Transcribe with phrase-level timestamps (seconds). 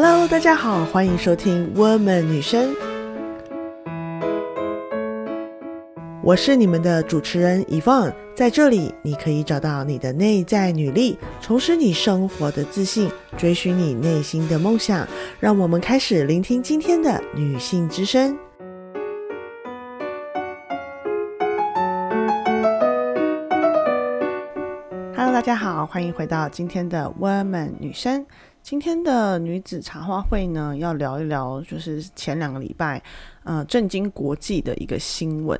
[0.00, 2.72] Hello，大家好，欢迎收听 Woman 女生，
[6.22, 15.04] 我是你们的主持人 y v o n 在这里你可以找到你的内在女力，重拾你生活的自信，追寻你内心的梦想。
[15.40, 18.38] 让我们开始聆听今天的女性之声。
[25.16, 28.24] Hello，大家好，欢迎回到今天的 Woman 女生。
[28.62, 33.02] 今天的女子茶话会呢，要聊一聊，就是前两个礼拜，
[33.44, 35.58] 呃，震惊国际的一个新闻，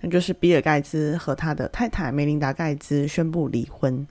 [0.00, 4.06] 那就是比尔盖茨和他的太太梅琳达盖茨宣布离婚。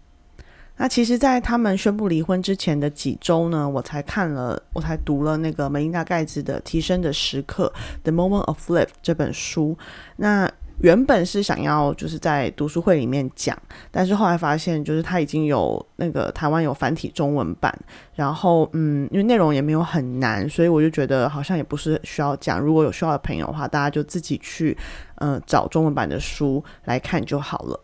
[0.75, 7.71] 那其实，在他们宣布离婚之前的几周呢，我才看了，我才读了那个梅琳达盖茨的《提升的时刻》
[8.03, 9.77] （The Moment of Life） 这本书。
[10.15, 10.49] 那
[10.81, 13.57] 原本是想要就是在读书会里面讲，
[13.91, 17.77] 但是后来发现就是他已经有那个台湾有繁体中文版，
[18.15, 22.59] 然后嗯，因为内容也没有很难，所以我就觉得好像也不是需要讲。
[22.59, 24.77] 如果有需要的朋友的话，大家就自己去
[25.15, 27.79] 嗯找中文版的书来看就好了。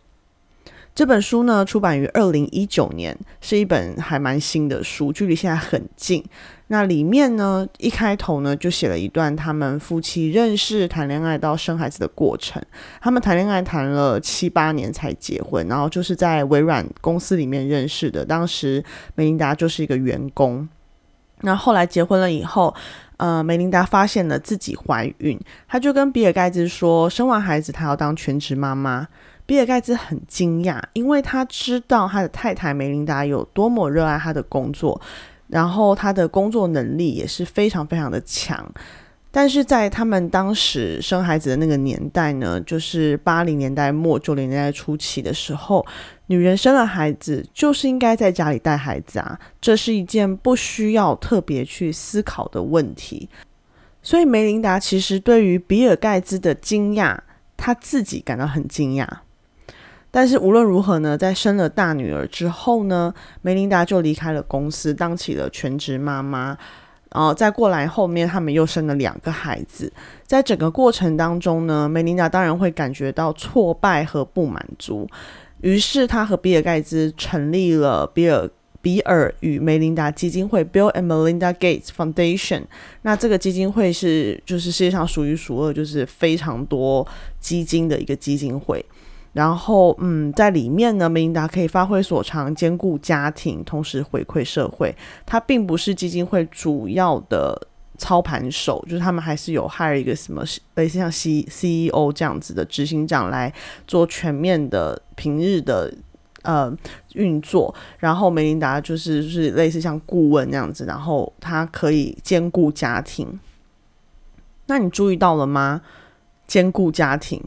[0.96, 6.24] 这本书呢，出版于二零一九年，是一本还蛮新的书，距离现在很近。
[6.68, 12.62] 那里面呢，一开头呢，就写了一段他们夫妻认识、谈恋爱到生孩子的过程。
[12.98, 18.24] 他们谈恋爱谈了七八年才结婚，然后就是在微软公司里面认识的。
[18.24, 18.82] 当时
[19.16, 20.66] 梅琳达就是一个员工。
[21.42, 22.74] 那后来结婚了以后，
[23.18, 25.38] 呃，梅琳达发现了自己怀孕，
[25.68, 29.06] 她就跟比尔盖茨说，生完孩子她要当全职妈妈。
[29.46, 35.00] 比尔盖茨很惊讶，因为他知道他的太太梅琳达有多么热爱他的工作，
[35.46, 38.68] 然后他的工作能力也是非常非常的强。
[39.30, 45.84] 但是在他们当时生孩子的那个年代呢，就是八零年代末九零年代初期的时候，
[46.28, 53.28] 女人生了孩子就是应该在家里带孩子啊，这是一件不需要特别去思考的问题。
[54.02, 57.18] 所以梅琳达其实对于比尔盖茨的惊讶，
[57.58, 59.06] 她自己感到很惊讶。
[60.16, 63.12] 但是无论如何呢，在生了大女儿之后呢，
[63.42, 66.56] 梅琳达就离开了公司，当起了全职妈妈。
[67.10, 69.92] 然后再过来后面，他们又生了两个孩子。
[70.26, 75.06] 在整个过程当中呢，梅琳达当然会感觉到挫败和不满足。
[75.60, 78.48] 于是他和比尔盖茨成立了比尔
[78.80, 82.62] 比尔与梅琳达基金会 （Bill and Melinda Gates Foundation）。
[83.02, 87.06] 那这个基金会是就是世界上数一数二，就是非常多
[87.38, 88.82] 基金的一个基金会。
[89.36, 94.96] 然后，嗯，在里面呢，梅琳达可以发挥所长，兼顾家庭，同时回馈社会。
[95.26, 100.42] 他并不是基金会主要的操盘手，就是他们还是有 hire 一个什么
[100.76, 103.52] 类似像 C C E O 这样子的执行长来
[103.86, 105.92] 做全面的平日的
[106.40, 106.74] 呃
[107.12, 107.74] 运作。
[107.98, 113.38] 然后梅琳达就是就是类似像顾问那样子，然后他可以兼顾家庭。
[114.68, 115.82] 那你注意到了吗？
[116.46, 117.38] 兼顾家庭。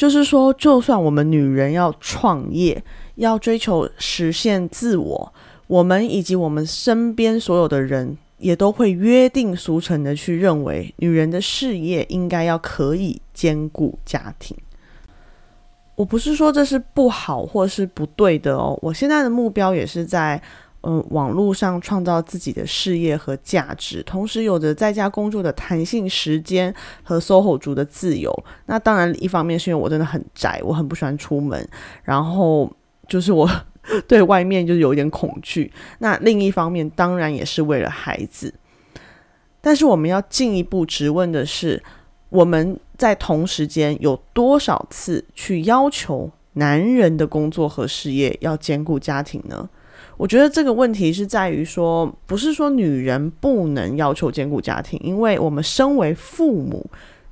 [0.00, 2.82] 就是说，就算我们女人要创业，
[3.16, 5.30] 要追求实现自我，
[5.66, 14.56] 我们以及我们身边所有的人，也都会约定俗成的去认为，女人的事业应该要可以兼顾家庭。
[15.96, 20.42] 我不是说这是不好或是不对的哦，我现在的目标也是在。
[20.82, 28.32] 嗯，网络上创造自己的事业和价值，同时有着在家工作的弹性时间和 SOHO 族的自由。
[28.64, 31.68] 那当然，一方面是因为我真的很宅，我很不喜欢出门，
[32.02, 32.72] 然后
[33.06, 33.46] 就是我
[34.08, 35.70] 对外面就是有一点恐惧。
[35.98, 38.54] 那另一方面，当然也是为了孩子。
[39.60, 41.82] 但是我们要进一步质问的是，
[42.30, 49.68] 我们在同时间有多少次去要求男人的工作和事业要兼顾家庭呢？
[50.20, 56.84] 我觉得这个问题是在于说，不是说女人不能要求兼顾家庭，因为我们身为父母，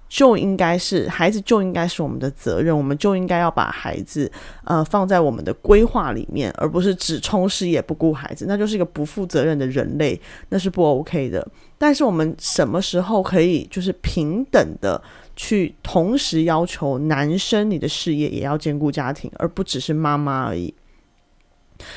[0.09, 4.32] 就应该是孩子就应该是我们的责任，我们就应该要把孩子
[4.65, 10.19] 呃放在我们的规划里面，而不是只冲事业不顾孩子，那就是一个不负责任的人类，
[10.49, 11.46] 那是不 OK 的。
[11.76, 14.99] 但是我们什么时候可以就是平等的
[15.37, 20.73] 去同时要求男生你的事业也要兼顾家庭，而不只是妈妈而已？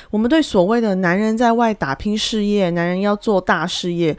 [0.10, 4.16] 我们对所谓的男人在外打拼事业，男人要做大事业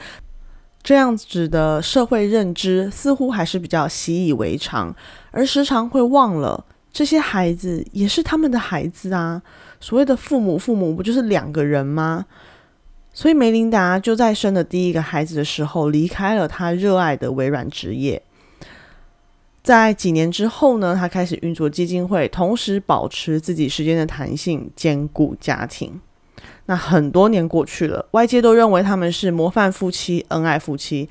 [0.82, 4.94] 这样子的社会认知，似乎还是比较习以为常，
[5.30, 9.40] 而时常会忘了这些孩子也是他们的孩子啊。
[9.80, 12.26] 所谓的父母，父母不就是两个人吗？
[13.12, 18.22] 所以梅琳达就在生的第一个孩子的时候，离开了她热爱的微软职业。
[19.62, 26.00] 在几年之后呢，他开始运作基金会，同时保持自己时间的弹性，兼顾家庭。
[26.66, 31.08] 那很多年过去了，外界都认为他们是模范夫妻、恩爱夫妻。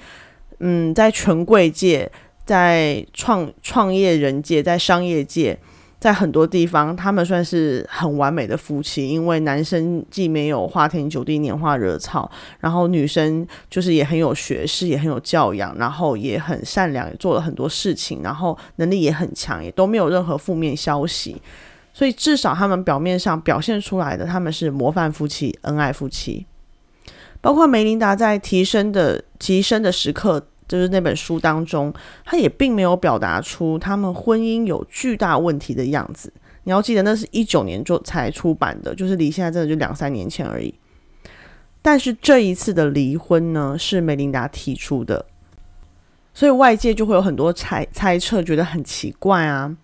[0.59, 2.11] 嗯，在权贵界、
[2.45, 5.57] 在创创业人界、在商业界，
[6.01, 9.07] 在很多地方，他们算是很完美的夫妻。
[9.07, 21.39] 因为男生既没有花天酒地、拈花惹草，然后女生就是也很有学识、也很有教养，然后也很善良，也做了很多事情，然后能力也很强，也都没有任何负面消息。
[21.93, 26.47] 所以至少他们表面上表现出来的，他们是模范夫妻、恩爱夫妻。
[27.41, 30.47] 包括梅琳达在提升的提升的时刻。
[30.71, 36.31] 就是那本书当中，他也并没有表达出他们婚姻有巨大问题的样子。
[36.63, 40.73] 你要记得，那是一九年就才出版的，就是离现在真的就两三年前而已。
[41.81, 45.25] 但是这一次的离婚呢，是梅琳达提出的，
[46.33, 49.75] 所以外界就会有很多猜猜测，觉得很奇怪啊。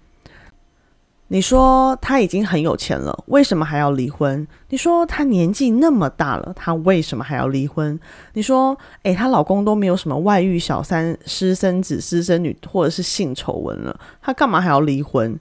[1.29, 4.47] 你说他已经很有钱了，为什么还要离婚？
[4.69, 7.99] 你说他年纪那么大了，他为什么还要离婚？
[8.33, 15.37] 你说，诶，她老公都没有什么外遇、小三、私生子、私生女或者是性丑闻了，他干嘛还要离婚？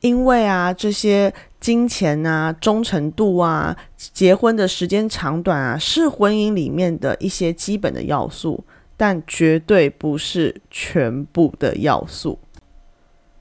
[0.00, 8.64] 因为啊，这些金钱啊、忠诚度啊、结婚的时间长短啊，是婚姻里面的一些基本的要素，
[8.96, 12.38] 但绝对不是全部的要素。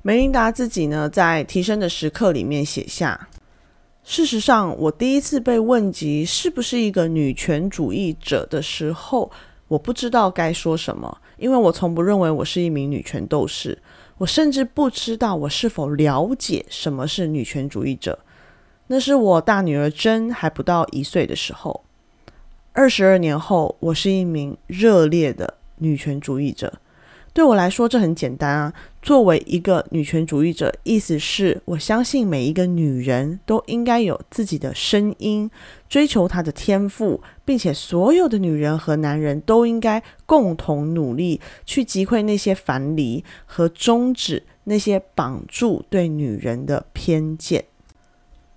[0.03, 3.29] 梅琳达自己呢，在提升的时刻里面写下：
[4.03, 9.31] 事实上，我第一次被问及是不是一个女权主义者的时候，
[9.67, 13.77] 我不知道该说什么，因为我从不认为我是一名女权斗士，
[14.17, 18.17] 我甚至不知道我是否了解什么是女权主义者。
[18.87, 21.83] 那是我大女儿珍还不到一岁的时候，
[22.73, 26.80] 二十二年后，我是一名热烈的女权主义者。
[27.33, 28.73] 对我来说，这很简单啊。
[29.01, 35.49] 作为一个女权主义者，意思是我相信每一个女人都应该有自己的声音，
[35.87, 47.63] 追求她的天赋，并且所有的女人和男人都应该共同努力去击溃那些樊篱和终止那些绑住对女人的偏见。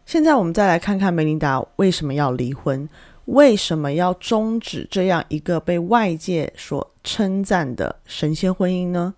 [0.05, 2.89] 现在我们再来看看梅琳达为什么要离婚。
[3.27, 9.15] 为什么要终止这样一个被外界所称赞的神仙婚姻呢？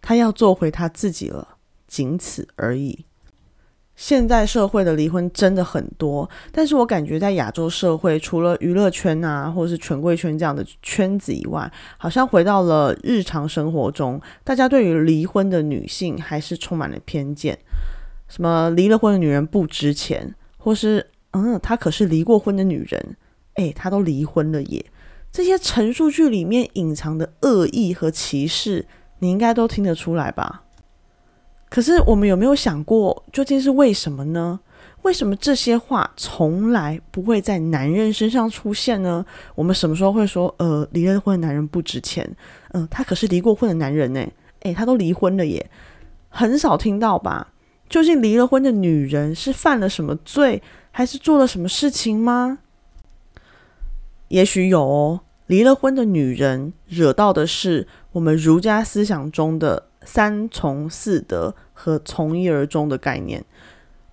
[0.00, 3.04] 他要做回他自己了，仅此而已。
[3.94, 17.56] 现在社会的离婚真的很多，但是我感觉在亚洲社会，除了娱乐圈啊，或者是权贵圈这样的圈子以外，好像回到了日常生活中，大家对于离婚的女性还是充满了偏见。
[18.28, 21.06] 什么离了婚的女人不值钱，或是。
[21.32, 23.16] 嗯，她可是离过婚的女人，
[23.54, 24.84] 哎，她都离婚了耶！
[25.30, 28.86] 这些陈述句里面隐藏的恶意和歧视，
[29.18, 30.64] 你应该都听得出来吧？
[31.70, 34.60] 可是我们有没有想过，究竟是为什么呢？
[35.02, 39.24] 为什么这些话从来不会在男人身上出现呢？
[39.54, 42.28] 我们什么时候会说，呃，离了婚的男人不值钱？
[42.72, 44.24] 嗯，他可是离过婚的男人呢，
[44.60, 45.70] 诶，他都离婚了耶，
[46.28, 47.54] 很少听到吧？
[47.88, 50.62] 究竟离了婚的女人是犯了什么罪？
[50.92, 52.58] 还是做了什么事情吗？
[54.28, 55.20] 也许有哦。
[55.46, 63.44] 离了婚的女人惹到的是我们儒家思想中的三从四德和从一而终的概念。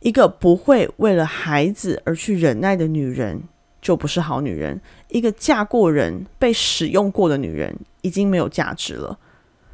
[0.01, 3.43] 一个不会为了孩子而去忍耐的女人，
[3.81, 4.81] 就不是好女人。
[5.09, 9.19] 一个嫁过人、被使用过的女人，已经没有价值了。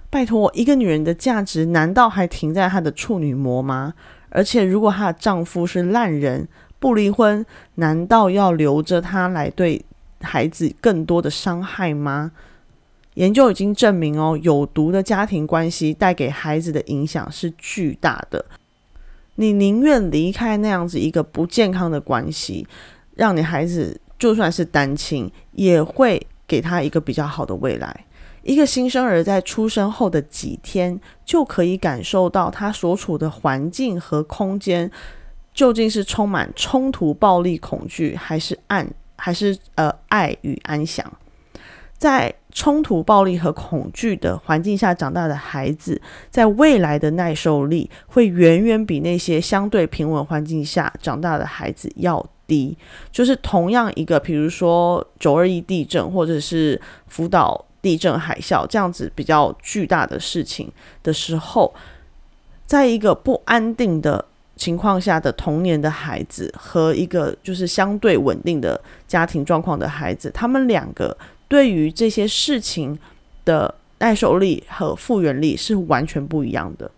[0.09, 3.93] 拜托，一个女人的价值难道还停在她的处女膜吗？
[4.29, 6.47] 而且，如果她的丈夫是烂人，
[6.85, 9.83] 不离婚，难道要留着他来对
[10.21, 12.31] 孩子更多的伤害吗？
[13.15, 18.45] 研究已经证明哦，有毒的家庭关系带给孩子的影响是巨大的。
[19.33, 22.67] 你宁愿离开那样子一个不健康的关系，
[23.15, 28.05] 让你孩子就算是单亲，也会给他一个比较好的未来。
[28.43, 34.91] 一个新生儿在出生后的几天，就可以感受到他所处的环境和空间。
[35.55, 38.85] 究竟是充满冲突、暴力、恐惧，还是爱，
[39.15, 41.09] 还是呃爱与安详？
[41.97, 52.77] 在冲突、暴力和恐惧的环境下长大的孩子，在未来的耐受力会远远比那些相对平稳环境下长大的孩子要低。
[53.09, 60.69] 就是同样一个，比如说九二一地震，或者是福岛地震、海啸这样子比较巨大的事情
[61.01, 61.73] 的时候，
[62.65, 64.25] 在一个不安定的。
[64.55, 71.15] 情况下的童年的孩子和一个就是相对稳定的家庭状况的孩子，他们两个
[71.47, 72.97] 对于这些事情
[73.43, 76.89] 的耐受力和复原力是完全不一样的。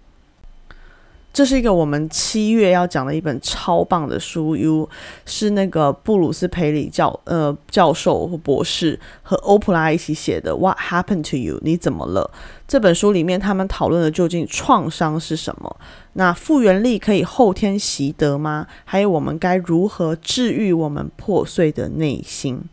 [1.33, 4.89] 这是一个我们七月要讲的一本超棒的书，U
[5.23, 10.55] 是那个布鲁斯培里教呃教授或博士和欧普拉一起写的。
[10.55, 11.59] What happened to you？
[11.61, 12.31] 你怎么了？
[12.67, 15.77] 这本书里面他们讨论的究竟创伤是什么？
[16.13, 18.65] 那复原力可以后天习得吗？
[18.83, 22.63] 还有我们该如何治愈我们破碎的内心？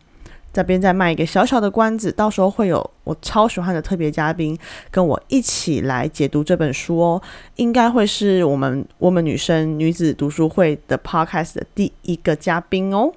[0.55, 4.57] 这边再卖一个小小的关子，到时候会有我超喜欢的特别嘉宾
[4.89, 7.21] 跟我一起来解读这本书哦，
[7.57, 13.11] 应该会是我们我们女生女子读书会的 podcast 的第一个嘉宾哦。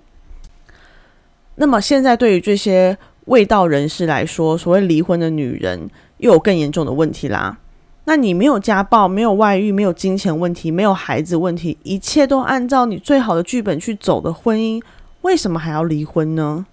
[1.55, 7.59] 那么现在对于这些未道人士来说，所谓离婚的女人又有更严重的问题啦。
[8.07, 14.83] 那你没有家暴，没有外遇，没有金钱问题，没有孩子问题，一切都按照你最好的剧本去走的婚姻，
[15.21, 16.67] 为什么还要离婚呢？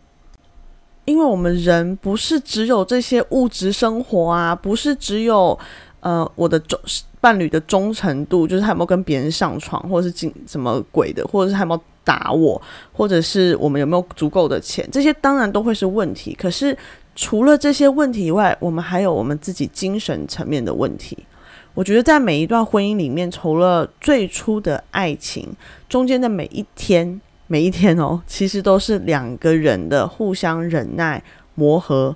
[1.05, 5.57] 因为我们人不是只有这些物质生活啊，不是只有
[5.99, 6.79] 呃我的忠
[7.21, 16.33] 伴侣的忠诚度，就是他有没有跟别人上床，或者是进什么鬼的，或者是他有没有打我，或者是我们有没有足够的钱，这些当然都会是问题。
[16.33, 16.77] 可是
[17.15, 21.17] 除了这些问题以外，我们还有我们自己精神层面的问题。
[21.73, 25.49] 我觉得在每一段婚姻里面，除了最初的爱情，
[25.87, 27.21] 中间的每一天。
[27.47, 31.23] 每一天哦，其实都是两个人的互相忍耐、
[31.53, 32.15] 磨合，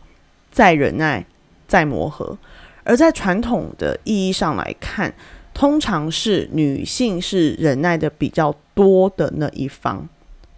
[0.52, 1.26] 再忍耐、
[1.68, 2.38] 再磨合。
[2.84, 5.14] 而在传统的意义上来看，
[5.54, 10.10] 通常是女性是忍耐的比较多的那一方，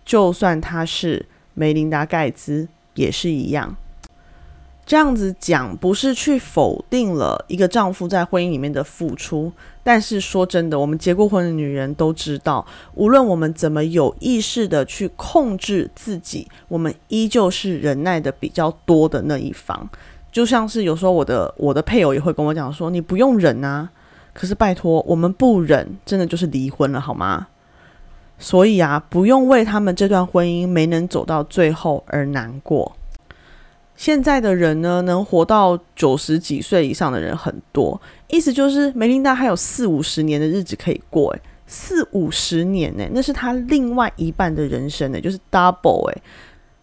[0.06, 3.76] 就算她是梅琳达·盖茨也是一样。
[4.92, 9.50] 这样子讲不是去否定了一个丈夫在婚姻里面的付出，
[9.84, 19.90] 但是说真的，我们结过婚的女人都知道，无论我们怎么有意识的去控制自己，我们依旧是忍耐的比较多的那一方。
[20.30, 23.90] 就像是有时候我的我的配偶也会跟我讲说：“你不用忍啊。”
[24.36, 27.48] 可是拜托，我们不忍，真的就是离婚了，好吗？
[28.38, 32.92] 所以啊，不用为他们这段婚姻没能走到最后而难过。
[33.96, 46.22] 现在的人呢，能活到九十几岁以上的人很多，意思就是梅琳达还有四五十年的日子可以过，诶，四五十年呢，那是他另外一半的人生呢，就是 double 诶，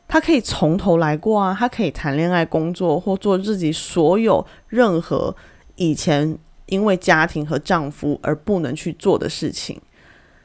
[0.07, 5.35] 他可以从头来过啊，他可以谈恋爱、工作或做自己所有任何
[5.75, 9.81] 以前因为家庭和丈夫而不能去做的事情。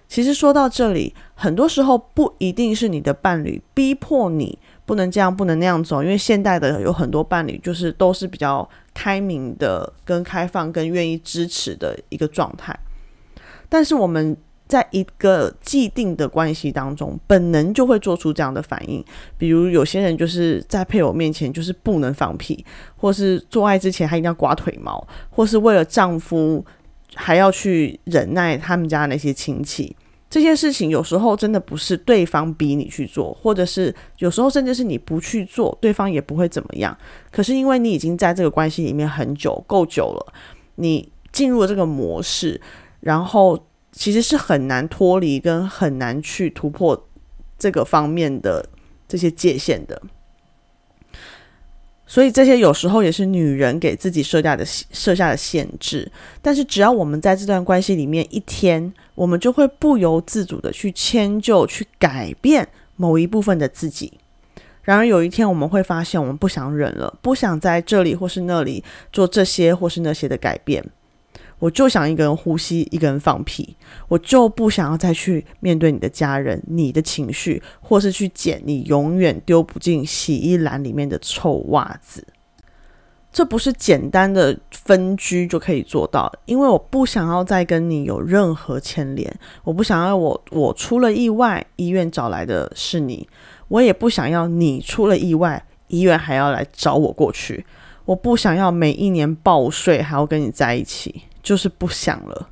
[0.07, 4.59] 其实说到这里，很多时候不一定是你的伴侣逼迫你。
[4.85, 12.77] 不能这样，不能那样走，因为现代的有很多伴侣就是都是比较开明的、跟开放、跟愿意支持的一个状态。
[13.69, 14.35] 但是我们
[14.67, 19.03] 在一个既定的关系当中，本能就会做出这样的反应。
[19.37, 26.65] 比如有些人就是在配偶面前就是不能放屁，或是做爱之前还一定要刮腿毛，或是为了丈夫
[27.13, 29.95] 还要去忍耐他们家那些亲戚。
[30.33, 36.97] 这些事情有时候真的不是对方逼你去做，或者是有时候甚至是你不去做，对方也不会怎么样。
[37.29, 40.33] 可是因为你已经在这个关系里面很久，够久了，
[40.73, 42.59] 你进入了这个模式，
[43.01, 47.07] 然后其实是很难脱离，跟很难去突破
[47.59, 48.67] 这个方面的
[49.07, 50.01] 这些界限的。
[52.07, 56.11] 所以这些有时候也是女人给自己设下的设下的限制，
[56.41, 64.13] 但是只要我们在这段关系里面一天，我们就会不由自主的去迁就、去改变某一部分的自己。
[64.81, 70.83] 然而有一天我们会发现，我们不想忍了，不想在这里或是那里做这些或是那些的改变。
[71.59, 73.77] 我就想一个人呼吸，一个人放屁。
[74.09, 82.25] 我就不想要再去面对你的家人、你的情绪，或是去捡你永远丢不进洗衣篮里面的臭袜子。
[83.33, 89.33] 这不是简单的分居就可以做到，因为我不想要再跟你有任何牵连。
[89.63, 93.27] 我不想要我我出了意外，医院找来的是你；
[93.67, 97.65] 我也不想要你出了意外，医院还要来找我过去。
[98.05, 101.23] 我不想要每一年报税还要跟你在一起。
[101.43, 102.47] 就是不想了，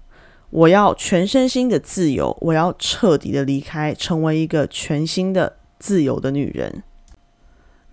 [0.49, 6.83] 我要全身心的自由，我要彻底的离开，成为一个全新的自由的女人。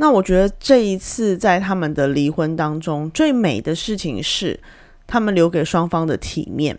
[0.00, 4.58] 那我觉得这一次在他们的离婚当中，最美的事情是
[5.06, 6.78] 他们留给双方的体面，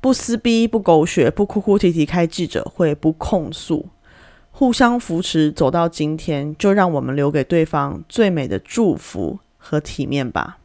[0.00, 3.88] 不撕逼，不狗血，不哭哭啼啼开记者会，不控诉，
[4.50, 10.58] 互相扶持走到今天，就让我们留给对方最美的祝福和体面吧。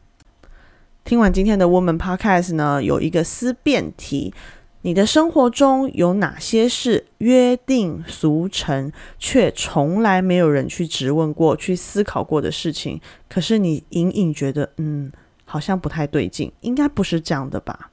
[1.04, 4.34] 听完今天的 Woman Podcast 呢，有一个思辨题：
[4.82, 13.00] 你的生活中有哪些是约定俗成，却从来没有人去质问过、去思考过的事情？
[13.28, 15.10] 可是你隐隐觉得，嗯，
[15.44, 17.90] 好像不太对劲，应该不是这样的吧？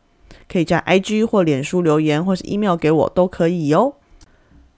[0.47, 3.95] 可以在 IG 或脸书留言，或是 email 给我都可以哦。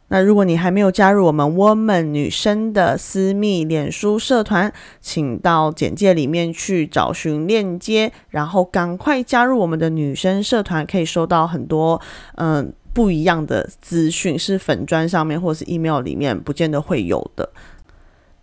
[0.09, 4.71] 那如果你还没有加入我们 Woman 女生的私密脸书社团，
[5.01, 12.01] 请到简介里面去找寻链接，然后赶快加入我们的女生社团，可以收到很多
[12.35, 17.49] 嗯不一样的资讯，是粉砖上面或是 email 里面不见得会有的。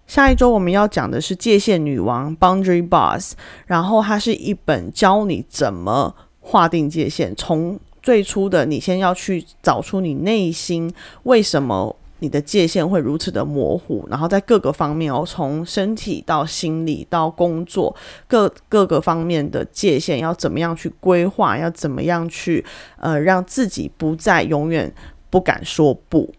[0.06, 3.33] 下一周我们要讲的是界限女王 Boundary Boss，
[3.66, 10.92] 然后它是一本教你怎么划定界限，从最初的你先要去找出你内心
[11.23, 17.94] 为什么你的界限会如此的模糊，然后在各个方面哦，从身体到心理到工作
[18.26, 22.64] 各各个方面的界限要怎么样去规划，要怎么样去
[23.00, 24.94] 呃让自己不再永远
[25.30, 26.30] 不敢说不。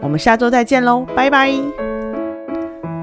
[0.00, 1.87] 我们下周再见喽，拜拜。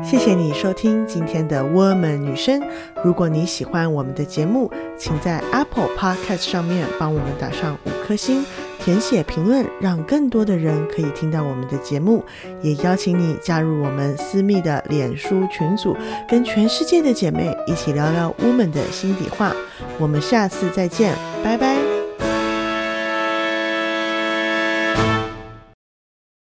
[0.06, 2.62] 谢谢你收听今天的 Woman 女生。
[3.04, 8.46] 如果你喜欢我们的节目，请在 Apple Podcast 上面帮我们打上五颗星，
[8.80, 12.24] 填写评论，让更多的人可以听到我们的节目。
[12.62, 15.96] 也邀请你加入我们私密的脸书群组，
[16.30, 19.54] 跟全世界的姐妹一起聊聊 Woman 的心底话。
[19.98, 21.85] 我们下次再见，拜拜。